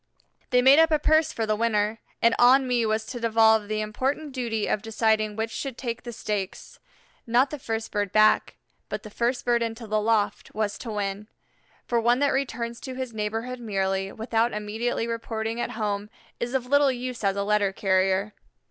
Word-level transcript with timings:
They 0.49 0.63
made 0.63 0.79
up 0.79 0.89
a 0.89 0.97
purse 0.97 1.31
for 1.31 1.45
the 1.45 1.55
winner, 1.55 1.99
and 2.23 2.33
on 2.39 2.67
me 2.67 2.87
was 2.87 3.05
to 3.05 3.19
devolve 3.19 3.67
the 3.67 3.81
important 3.81 4.31
duty 4.31 4.65
of 4.65 4.81
deciding 4.81 5.35
which 5.35 5.51
should 5.51 5.77
take 5.77 6.01
the 6.01 6.11
stakes. 6.11 6.79
Not 7.27 7.51
the 7.51 7.59
first 7.59 7.91
bird 7.91 8.11
back, 8.11 8.55
but 8.89 9.03
the 9.03 9.11
first 9.11 9.45
bird 9.45 9.61
into 9.61 9.85
the 9.85 10.01
loft, 10.01 10.55
was 10.55 10.79
to 10.79 10.89
win, 10.89 11.27
for 11.85 12.01
one 12.01 12.17
that 12.17 12.33
returns 12.33 12.79
to 12.79 12.95
his 12.95 13.13
neighborhood 13.13 13.59
merely, 13.59 14.11
without 14.11 14.53
immediately 14.53 15.05
reporting 15.05 15.61
at 15.61 15.73
home, 15.77 16.09
is 16.39 16.55
of 16.55 16.65
little 16.65 16.91
use 16.91 17.23
as 17.23 17.35
a 17.35 17.43
letter 17.43 17.71
carrier. 17.71 18.33